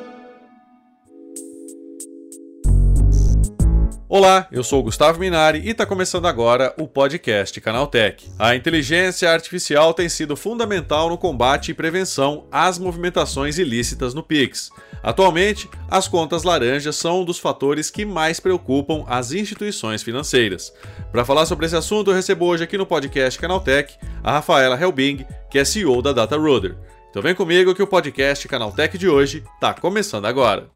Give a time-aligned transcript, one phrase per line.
[4.16, 8.30] Olá, eu sou Gustavo Minari e está começando agora o podcast Canaltech.
[8.38, 14.70] A inteligência artificial tem sido fundamental no combate e prevenção às movimentações ilícitas no Pix.
[15.02, 20.72] Atualmente, as contas laranjas são um dos fatores que mais preocupam as instituições financeiras.
[21.12, 25.26] Para falar sobre esse assunto, eu recebo hoje aqui no podcast Canaltech a Rafaela Helbing,
[25.50, 26.78] que é CEO da DataRudder.
[27.10, 30.70] Então vem comigo que o podcast Canaltech de hoje está começando agora.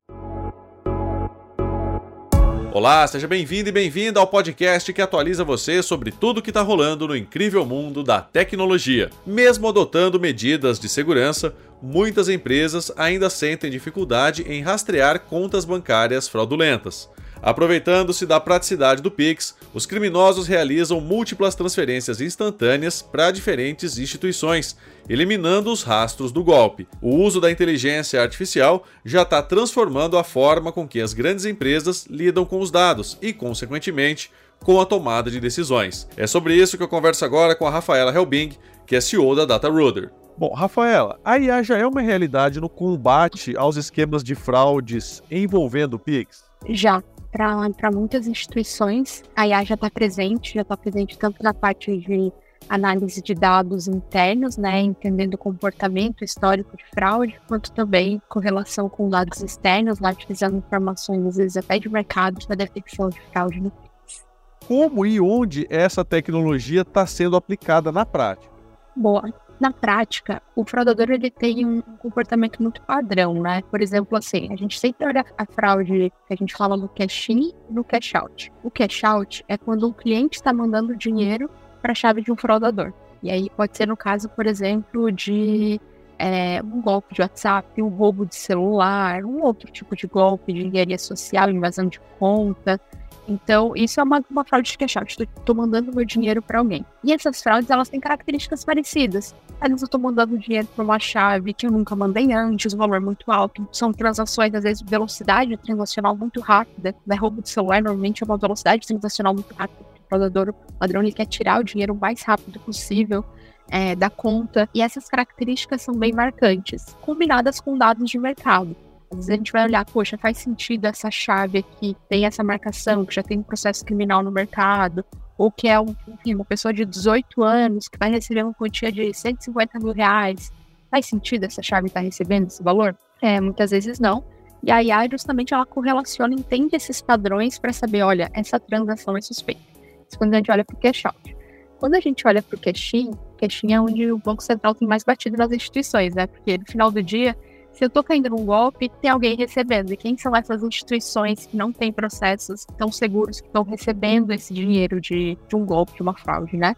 [2.73, 6.61] Olá, seja bem-vindo e bem-vinda ao podcast que atualiza você sobre tudo o que está
[6.61, 9.09] rolando no incrível mundo da tecnologia.
[9.25, 17.09] Mesmo adotando medidas de segurança, muitas empresas ainda sentem dificuldade em rastrear contas bancárias fraudulentas.
[17.41, 25.71] Aproveitando-se da praticidade do Pix, os criminosos realizam múltiplas transferências instantâneas para diferentes instituições, eliminando
[25.71, 26.87] os rastros do golpe.
[27.01, 32.05] O uso da inteligência artificial já está transformando a forma com que as grandes empresas
[32.09, 34.31] lidam com os dados e, consequentemente,
[34.63, 36.07] com a tomada de decisões.
[36.17, 38.53] É sobre isso que eu converso agora com a Rafaela Helbing,
[38.85, 40.11] que é CEO da DataRudder.
[40.37, 45.95] Bom, Rafaela, a IA já é uma realidade no combate aos esquemas de fraudes envolvendo
[45.95, 46.43] o Pix?
[46.69, 47.01] Já
[47.37, 52.33] para muitas instituições, a IA já está presente, já está presente tanto na parte de
[52.67, 58.89] análise de dados internos, né, entendendo o comportamento histórico de fraude, quanto também com relação
[58.89, 63.61] com dados externos, lá utilizando informações, às vezes até de mercado, para detecção de fraude
[63.61, 64.25] no país.
[64.67, 68.51] Como e onde essa tecnologia está sendo aplicada na prática?
[68.95, 73.63] Boa na prática, o fraudador ele tem um comportamento muito padrão, né?
[73.71, 77.53] Por exemplo, assim, a gente sempre olha a fraude que a gente fala no cash-in
[77.69, 78.51] e no cash-out.
[78.63, 81.49] O cash-out é quando um cliente está mandando dinheiro
[81.81, 82.93] para a chave de um fraudador.
[83.23, 85.81] E aí pode ser no caso, por exemplo, de
[86.19, 90.67] é, um golpe de WhatsApp, um roubo de celular, um outro tipo de golpe de
[90.67, 92.79] engenharia social, invasão de conta.
[93.27, 95.21] Então, isso é uma, uma fraude de cash out.
[95.21, 96.85] Estou mandando meu dinheiro para alguém.
[97.03, 99.35] E essas fraudes, elas têm características parecidas.
[99.59, 102.77] Às vezes eu estou mandando dinheiro para uma chave que eu nunca mandei antes, um
[102.77, 103.67] valor muito alto.
[103.71, 106.95] São transações, às vezes, velocidade transacional muito rápida.
[107.05, 107.15] Né?
[107.15, 109.81] Roubo de celular, normalmente, é uma velocidade transacional muito rápida.
[109.81, 113.25] O fraudador, o padrão, ele quer tirar o dinheiro o mais rápido possível.
[113.69, 118.73] É, da conta, e essas características são bem marcantes, combinadas com dados de mercado.
[119.11, 123.23] A gente vai olhar, poxa, faz sentido essa chave aqui, tem essa marcação, que já
[123.23, 125.03] tem um processo criminal no mercado,
[125.37, 128.91] ou que é um, enfim, uma pessoa de 18 anos que vai receber uma quantia
[128.91, 130.51] de 150 mil reais.
[130.91, 132.95] Faz sentido essa chave estar tá recebendo esse valor?
[133.21, 134.23] É, muitas vezes não.
[134.63, 139.21] E a IA justamente ela correlaciona, entende esses padrões para saber, olha, essa transação é
[139.21, 139.61] suspeita.
[140.09, 141.37] Isso quando a gente olha para o cash out.
[141.79, 145.03] Quando a gente olha para o cash-in, cash-in é onde o Banco Central tem mais
[145.03, 146.25] batido nas instituições, né?
[146.25, 147.37] Porque no final do dia,
[147.77, 149.93] se eu tô caindo num golpe, tem alguém recebendo.
[149.93, 154.51] E quem são essas instituições que não têm processos tão seguros que estão recebendo esse
[154.51, 156.75] dinheiro de, de um golpe, de uma fraude, né?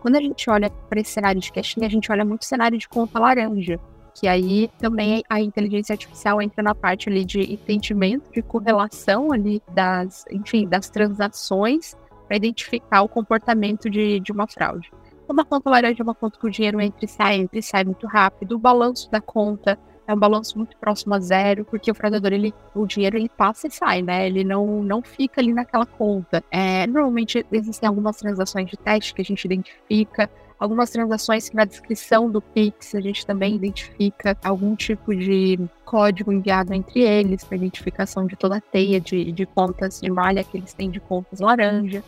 [0.00, 2.88] Quando a gente olha para esse cenário de caching, a gente olha muito cenário de
[2.88, 3.78] conta laranja,
[4.14, 9.62] que aí também a inteligência artificial entra na parte ali de entendimento, de correlação ali
[9.74, 11.94] das, enfim, das transações
[12.26, 14.90] para identificar o comportamento de, de uma fraude.
[15.28, 17.84] Uma conta laranja é uma conta que o dinheiro entra e sai, entra e sai
[17.84, 21.94] muito rápido, o balanço da conta é um balanço muito próximo a zero, porque o
[21.94, 24.26] fraudador, ele, o dinheiro ele passa e sai, né?
[24.26, 26.42] Ele não, não fica ali naquela conta.
[26.50, 31.64] É, normalmente existem algumas transações de teste que a gente identifica, algumas transações que na
[31.64, 37.56] descrição do Pix a gente também identifica algum tipo de código enviado entre eles para
[37.56, 41.40] identificação de toda a teia de, de contas de malha que eles têm de contas
[41.40, 42.02] laranja.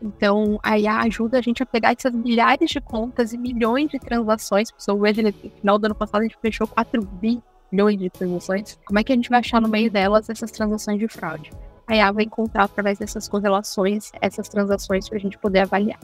[0.00, 3.98] Então, a IA ajuda a gente a pegar essas milhares de contas e milhões de
[3.98, 4.70] transações.
[4.70, 8.78] Pessoal, no final do ano passado, a gente fechou 4 bilhões de transações.
[8.84, 11.50] Como é que a gente vai achar no meio delas essas transações de fraude?
[11.86, 15.98] A IA vai encontrar através dessas correlações essas transações para a gente poder avaliar.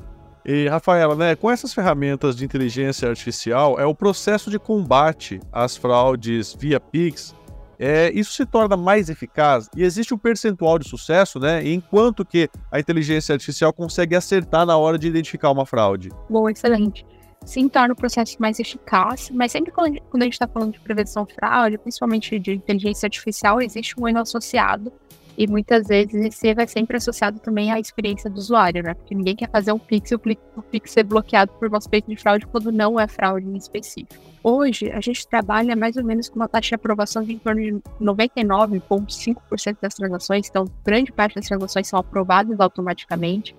[0.44, 5.74] E, Rafaela, né, com essas ferramentas de inteligência artificial, é o processo de combate às
[5.76, 7.34] fraudes via Pix
[7.78, 11.66] é, isso se torna mais eficaz e existe um percentual de sucesso, né?
[11.66, 16.10] Enquanto que a inteligência artificial consegue acertar na hora de identificar uma fraude.
[16.28, 17.04] Bom, excelente.
[17.44, 21.26] Sim, torna o processo mais eficaz, mas sempre quando a gente está falando de prevenção
[21.26, 24.90] de fraude, principalmente de inteligência artificial, existe um erro associado,
[25.36, 28.94] E muitas vezes esse vai sempre associado também à experiência do usuário, né?
[28.94, 32.16] Porque ninguém quer fazer um Pix e o Pix ser bloqueado por uma suspeita de
[32.16, 34.14] fraude quando não é fraude em específico.
[34.42, 37.60] Hoje, a gente trabalha mais ou menos com uma taxa de aprovação de em torno
[37.60, 43.56] de 99,5% das transações, então grande parte das transações são aprovadas automaticamente.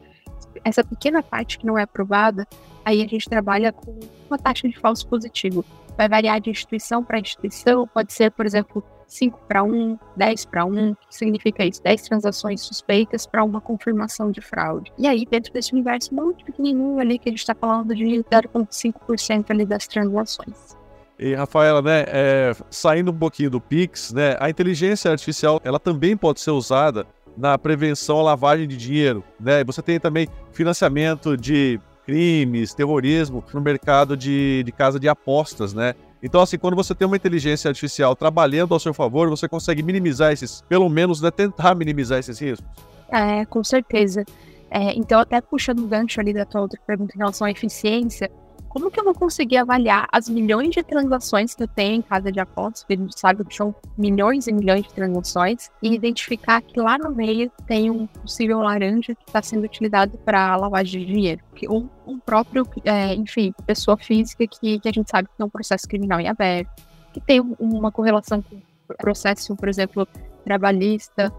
[0.63, 2.47] Essa pequena parte que não é aprovada,
[2.85, 3.99] aí a gente trabalha com
[4.29, 5.65] uma taxa de falso positivo.
[5.97, 10.65] Vai variar de instituição para instituição, pode ser, por exemplo, 5 para 1, 10 para
[10.65, 11.81] 1, o que significa isso?
[11.83, 14.91] 10 transações suspeitas para uma confirmação de fraude.
[14.97, 19.51] E aí, dentro desse universo muito pequenininho ali, que a gente está falando de 0,5%
[19.51, 20.75] ali das transações.
[21.17, 26.17] E Rafaela, né, é, saindo um pouquinho do Pix, né, a inteligência artificial ela também
[26.17, 27.07] pode ser usada
[27.37, 29.63] na prevenção à lavagem de dinheiro, né?
[29.65, 35.95] Você tem também financiamento de crimes, terrorismo no mercado de, de casa de apostas, né?
[36.21, 40.31] Então, assim, quando você tem uma inteligência artificial trabalhando ao seu favor, você consegue minimizar
[40.31, 42.65] esses, pelo menos, né, tentar minimizar esses riscos.
[43.11, 44.25] É, com certeza.
[44.71, 48.31] É, então, até puxando o gancho ali da tua outra pergunta em relação à eficiência,
[48.75, 52.29] como que eu vou conseguir avaliar as milhões de transações que eu tenho em casa
[52.29, 56.61] de apostas, porque a gente sabe que são milhões e milhões de transações, e identificar
[56.61, 61.13] que lá no meio tem um possível laranja que está sendo utilizado para lavagem de
[61.13, 61.41] dinheiro?
[61.69, 65.49] Ou um próprio, é, enfim, pessoa física que, que a gente sabe que tem um
[65.49, 66.83] processo criminal em aberto,
[67.13, 68.59] que tem uma correlação com
[68.97, 70.05] processo, por exemplo,
[70.43, 71.31] trabalhista,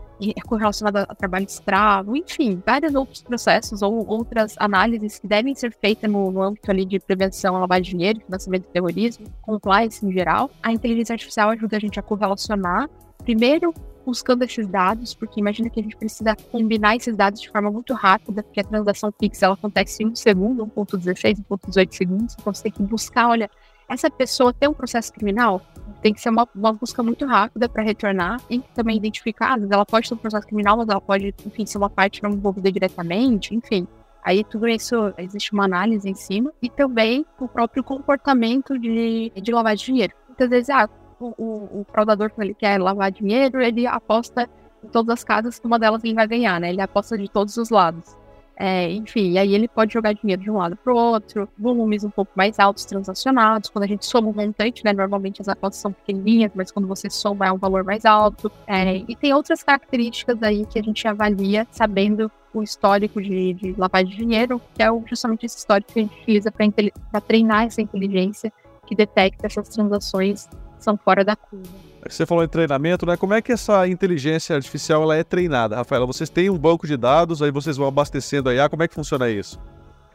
[0.47, 6.11] correlacionado a trabalho escravo, enfim, vários outros processos ou outras análises que devem ser feitas
[6.11, 10.13] no, no âmbito ali de prevenção à lavagem de dinheiro, financiamento do terrorismo, compliance em
[10.13, 10.51] geral.
[10.63, 12.89] A inteligência artificial ajuda a gente a correlacionar,
[13.25, 13.75] primeiro,
[14.07, 17.93] buscando esses dados, porque imagina que a gente precisa combinar esses dados de forma muito
[17.93, 22.63] rápida, porque a transação Pix ela acontece em um segundo, 1.16, 1.18 segundos, então você
[22.65, 23.51] tem que buscar, olha,
[23.89, 25.61] essa pessoa tem um processo criminal?
[26.03, 30.09] Tem que ser uma, uma busca muito rápida para retornar e também identificar, ela pode
[30.09, 33.87] ter um processo criminal, mas ela pode, enfim, ser uma parte não envolvida diretamente, enfim.
[34.27, 36.53] Aí tudo isso, existe uma análise em cima.
[36.61, 40.13] E também o próprio comportamento de, de lavar dinheiro.
[40.27, 40.89] Muitas vezes, ah,
[41.21, 44.51] o, o, o fraudador, quando ele quer lavar dinheiro, ele aposta
[44.83, 46.71] em todas as casas que uma delas ele vai ganhar, né?
[46.71, 48.17] Ele aposta de todos os lados.
[48.59, 52.11] É, enfim, aí ele pode jogar dinheiro de um lado para o outro, volumes um
[52.11, 53.69] pouco mais altos transacionados.
[53.69, 54.93] Quando a gente soma o montante, né?
[54.93, 58.51] Normalmente as apostas são pequenininhas, mas quando você soma é um valor mais alto.
[58.67, 63.75] É, e tem outras características aí que a gente avalia sabendo o histórico de, de
[63.77, 67.83] lavagem de dinheiro, que é justamente esse histórico que a gente utiliza para treinar essa
[67.83, 68.51] inteligência
[68.87, 70.49] que detecta essas transações
[70.79, 71.86] são fora da curva.
[72.09, 73.17] Você falou em treinamento, né?
[73.17, 76.07] Como é que essa inteligência artificial ela é treinada, Rafaela?
[76.07, 78.95] Vocês têm um banco de dados, aí vocês vão abastecendo a IA, como é que
[78.95, 79.61] funciona isso?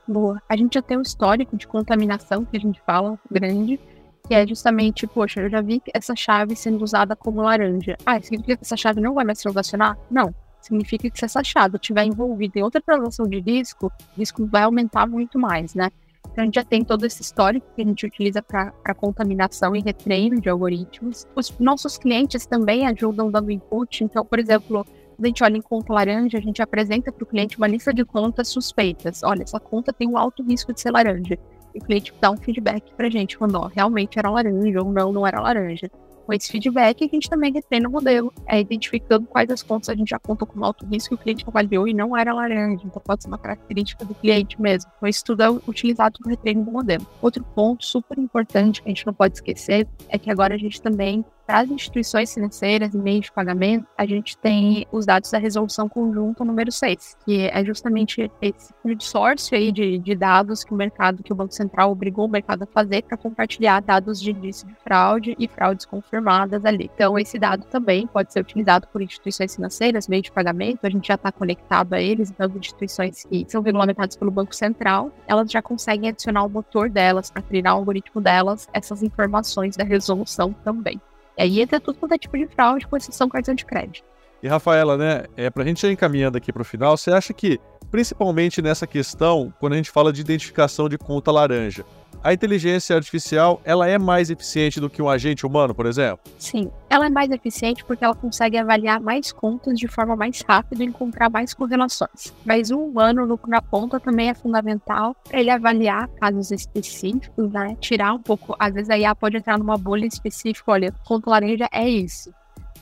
[0.07, 0.41] Boa.
[0.49, 3.79] A gente já tem um histórico de contaminação que a gente fala grande,
[4.27, 7.97] que é justamente, poxa, eu já vi essa chave sendo usada como laranja.
[8.05, 9.97] Ah, significa que essa chave não vai mais transacionar?
[10.09, 10.33] Não.
[10.61, 14.63] Significa que se essa chave estiver envolvida em outra transação de risco, o risco vai
[14.63, 15.89] aumentar muito mais, né?
[16.31, 19.81] Então, a gente já tem todo esse histórico que a gente utiliza para contaminação e
[19.81, 21.27] retreino de algoritmos.
[21.35, 24.03] Os nossos clientes também ajudam dando input.
[24.03, 27.27] Então, por exemplo, quando a gente olha em conta laranja, a gente apresenta para o
[27.27, 29.23] cliente uma lista de contas suspeitas.
[29.23, 31.37] Olha, essa conta tem um alto risco de ser laranja.
[31.75, 34.91] E o cliente dá um feedback para a gente, quando ó, realmente era laranja ou
[34.91, 35.89] não, não era laranja
[36.31, 39.95] com esse feedback, a gente também retreina o modelo, é, identificando quais as contas a
[39.95, 42.83] gente já contou com alto risco que o cliente avaliou e não era laranja.
[42.85, 44.89] Então pode ser uma característica do cliente mesmo.
[44.95, 47.05] Então isso tudo é utilizado no retreino do modelo.
[47.21, 50.81] Outro ponto super importante que a gente não pode esquecer é que agora a gente
[50.81, 55.37] também para as instituições financeiras e meios de pagamento, a gente tem os dados da
[55.37, 60.77] resolução conjunta número 6, que é justamente esse consórcio aí de, de dados que o
[60.77, 64.65] mercado, que o Banco Central obrigou o mercado a fazer para compartilhar dados de indício
[64.65, 66.89] de fraude e fraudes confirmadas ali.
[66.95, 71.09] Então, esse dado também pode ser utilizado por instituições financeiras, meio de pagamento, a gente
[71.09, 75.51] já está conectado a eles, então as instituições que são regulamentadas pelo Banco Central, elas
[75.51, 80.53] já conseguem adicionar o motor delas para treinar o algoritmo delas essas informações da resolução
[80.63, 81.01] também.
[81.37, 84.05] E aí entra tudo quanto é tipo de fraude, com exceção cartão de crédito.
[84.43, 87.31] E Rafaela, né, é, para a gente ir encaminhando aqui para o final, você acha
[87.31, 87.59] que,
[87.91, 91.85] principalmente nessa questão, quando a gente fala de identificação de conta laranja,
[92.23, 96.19] a inteligência artificial ela é mais eficiente do que um agente humano, por exemplo?
[96.37, 100.83] Sim, ela é mais eficiente porque ela consegue avaliar mais contas de forma mais rápida
[100.83, 102.33] e encontrar mais correlações.
[102.45, 107.75] Mas o humano no, na ponta também é fundamental para ele avaliar casos específicos, né?
[107.79, 111.67] Tirar um pouco, às vezes a IA pode entrar numa bolha específica, olha, conta laranja
[111.71, 112.31] é isso.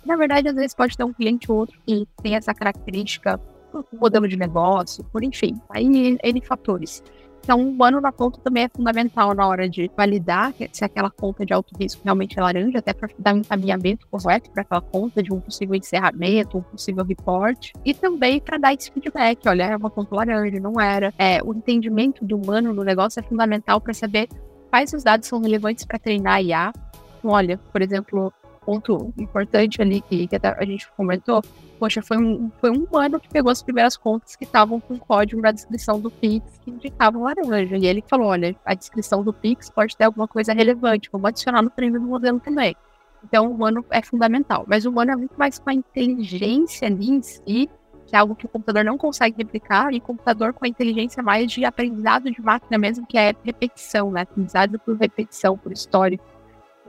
[0.06, 3.40] Na verdade, às vezes pode ter um cliente ou outro que tem essa característica,
[3.74, 7.04] um modelo de negócio, por enfim, aí N fatores.
[7.44, 11.46] Então, um humano na conta também é fundamental na hora de validar se aquela conta
[11.46, 15.24] de alto risco realmente é laranja, até para dar um encaminhamento correto para aquela conta
[15.24, 19.78] de um possível encerramento, um possível report, e também para dar esse feedback: olha, é
[19.78, 21.14] uma conta laranja, não era.
[21.18, 24.28] É, o entendimento do humano no negócio é fundamental para saber
[24.70, 26.74] quais os dados são relevantes para treinar a IA.
[27.20, 28.32] Então, olha, por exemplo,
[28.70, 31.42] ponto importante ali que, que a gente comentou,
[31.80, 35.42] poxa, foi um, foi um humano que pegou as primeiras contas que estavam com código
[35.42, 37.76] na descrição do Pix que indicavam laranja.
[37.76, 41.64] E ele falou: olha, a descrição do Pix pode ter alguma coisa relevante, vamos adicionar
[41.64, 42.76] no treino do modelo também.
[43.24, 44.66] Então, o humano é fundamental.
[44.68, 47.70] Mas o humano é muito mais com a inteligência ali em si,
[48.06, 51.52] que é algo que o computador não consegue replicar, e computador com a inteligência mais
[51.52, 54.22] de aprendizado de máquina mesmo, que é repetição, né?
[54.22, 56.24] Aprendizado por repetição, por histórico.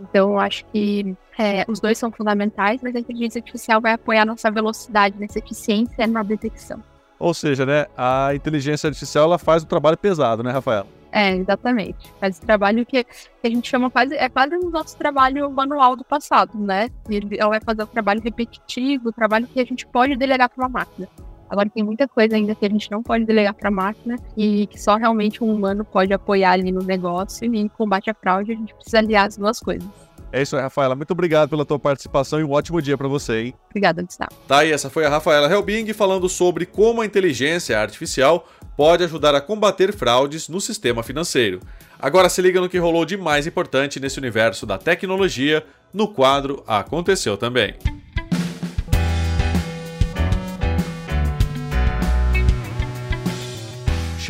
[0.00, 4.25] Então, eu acho que é, os dois são fundamentais, mas a inteligência artificial vai apoiar
[4.25, 6.83] nossa velocidade nessa eficiência na detecção.
[7.19, 10.87] Ou seja, né, a inteligência artificial ela faz o trabalho pesado, né, Rafael?
[11.12, 12.11] É, exatamente.
[12.21, 15.97] Faz o trabalho que, que, a gente chama quase, é quase o nosso trabalho manual
[15.97, 16.88] do passado, né?
[17.37, 20.69] Ela vai fazer o trabalho repetitivo, o trabalho que a gente pode delegar para uma
[20.69, 21.09] máquina.
[21.50, 24.69] Agora tem muita coisa ainda que a gente não pode delegar para a máquina e
[24.69, 28.52] que só realmente um humano pode apoiar ali no negócio e em combate à fraude
[28.52, 29.88] a gente precisa aliar as duas coisas.
[30.33, 30.95] É isso aí, Rafaela.
[30.95, 33.54] Muito obrigado pela tua participação e um ótimo dia para você, hein?
[33.69, 34.30] Obrigada, Gustavo.
[34.47, 39.35] Tá, e essa foi a Rafaela Helbing falando sobre como a inteligência artificial pode ajudar
[39.35, 41.59] a combater fraudes no sistema financeiro.
[41.99, 46.62] Agora se liga no que rolou de mais importante nesse universo da tecnologia no quadro
[46.66, 47.75] Aconteceu Também.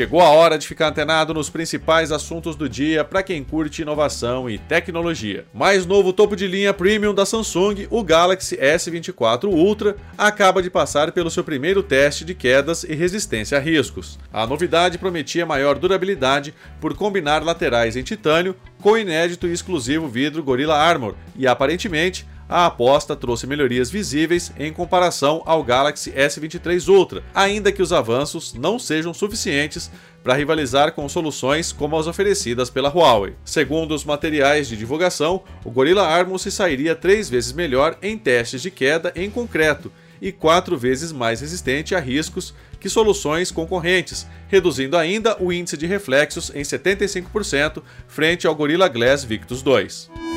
[0.00, 4.48] Chegou a hora de ficar antenado nos principais assuntos do dia para quem curte inovação
[4.48, 5.44] e tecnologia.
[5.52, 11.12] Mais novo topo de linha premium da Samsung, o Galaxy S24 Ultra, acaba de passar
[11.12, 14.18] pelo seu primeiro teste de quedas e resistência a riscos.
[14.32, 20.42] A novidade prometia maior durabilidade por combinar laterais em titânio com inédito e exclusivo vidro
[20.42, 27.22] Gorilla Armor e aparentemente a aposta trouxe melhorias visíveis em comparação ao Galaxy S23 Ultra,
[27.32, 29.88] ainda que os avanços não sejam suficientes
[30.24, 33.34] para rivalizar com soluções como as oferecidas pela Huawei.
[33.44, 38.60] Segundo os materiais de divulgação, o Gorilla Armor se sairia três vezes melhor em testes
[38.60, 44.96] de queda em concreto e quatro vezes mais resistente a riscos que soluções concorrentes, reduzindo
[44.96, 50.29] ainda o índice de reflexos em 75% frente ao Gorilla Glass Victus 2.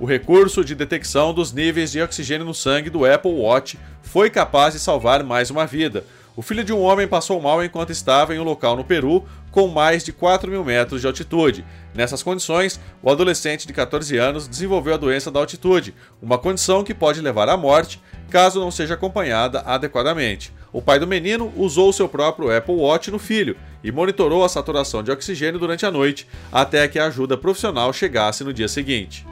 [0.00, 4.72] O recurso de detecção dos níveis de oxigênio no sangue do Apple Watch foi capaz
[4.72, 6.06] de salvar mais uma vida.
[6.34, 9.68] O filho de um homem passou mal enquanto estava em um local no Peru com
[9.68, 11.66] mais de 4 mil metros de altitude.
[11.94, 16.94] Nessas condições, o adolescente de 14 anos desenvolveu a doença da altitude, uma condição que
[16.94, 20.50] pode levar à morte caso não seja acompanhada adequadamente.
[20.72, 23.54] O pai do menino usou seu próprio Apple Watch no filho
[23.84, 28.42] e monitorou a saturação de oxigênio durante a noite até que a ajuda profissional chegasse
[28.42, 29.26] no dia seguinte.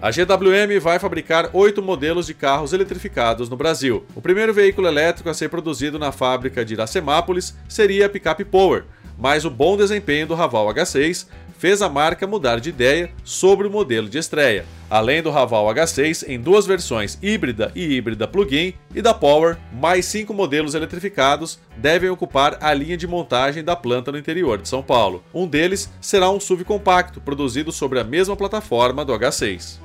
[0.00, 4.04] A GWM vai fabricar oito modelos de carros eletrificados no Brasil.
[4.14, 8.84] O primeiro veículo elétrico a ser produzido na fábrica de Iracemápolis seria a Pickup Power,
[9.18, 11.26] mas o bom desempenho do Raval H6
[11.58, 14.64] fez a marca mudar de ideia sobre o modelo de estreia.
[14.88, 20.06] Além do Raval H6 em duas versões híbrida e híbrida plug-in e da Power, mais
[20.06, 24.82] cinco modelos eletrificados devem ocupar a linha de montagem da planta no interior de São
[24.82, 25.22] Paulo.
[25.34, 29.78] Um deles será um SUV compacto produzido sobre a mesma plataforma do H6.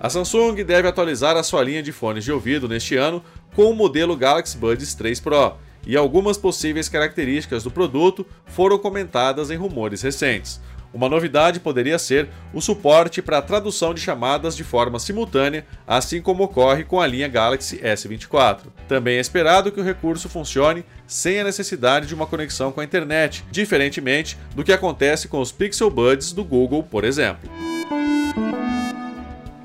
[0.00, 3.22] A Samsung deve atualizar a sua linha de fones de ouvido neste ano
[3.54, 9.50] com o modelo Galaxy Buds 3 Pro, e algumas possíveis características do produto foram comentadas
[9.50, 10.60] em rumores recentes.
[10.92, 16.20] Uma novidade poderia ser o suporte para a tradução de chamadas de forma simultânea, assim
[16.20, 18.64] como ocorre com a linha Galaxy S24.
[18.86, 22.84] Também é esperado que o recurso funcione sem a necessidade de uma conexão com a
[22.84, 27.50] internet, diferentemente do que acontece com os Pixel Buds do Google, por exemplo.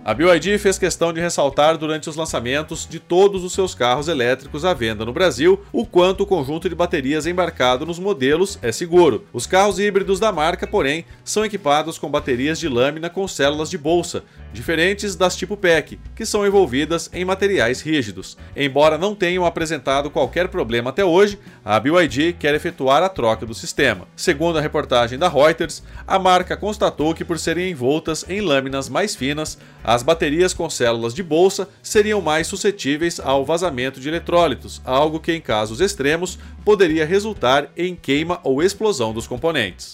[0.08, 4.64] A BYD fez questão de ressaltar durante os lançamentos de todos os seus carros elétricos
[4.64, 9.26] à venda no Brasil o quanto o conjunto de baterias embarcado nos modelos é seguro.
[9.34, 13.78] Os carros híbridos da marca, porém, são equipados com baterias de lâmina com células de
[13.78, 14.24] bolsa,
[14.58, 18.36] diferentes das tipo PEC, que são envolvidas em materiais rígidos.
[18.56, 23.54] Embora não tenham apresentado qualquer problema até hoje, a BYD quer efetuar a troca do
[23.54, 24.08] sistema.
[24.16, 29.16] Segundo a reportagem da Reuters, a marca constatou que por serem envoltas em lâminas mais
[29.16, 35.20] finas, as baterias com células de bolsa seriam mais suscetíveis ao vazamento de eletrólitos, algo
[35.20, 39.94] que, em casos extremos, poderia resultar em queima ou explosão dos componentes.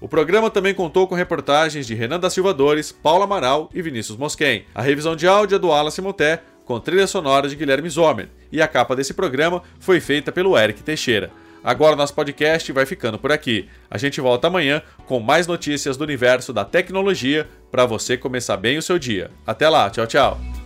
[0.00, 4.16] O programa também contou com reportagens de Renan da Silva Dores, Paula Amaral e Vinícius
[4.16, 4.64] Mosquen.
[4.74, 8.28] A revisão de áudio é do Wallace Moté, com trilha sonora de Guilherme Zomer.
[8.50, 11.30] E a capa desse programa foi feita pelo Eric Teixeira.
[11.62, 13.68] Agora nosso podcast vai ficando por aqui.
[13.90, 18.78] A gente volta amanhã com mais notícias do universo da tecnologia para você começar bem
[18.78, 19.30] o seu dia.
[19.46, 20.59] Até lá, tchau, tchau.